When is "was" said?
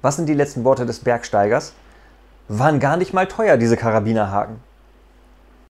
0.00-0.16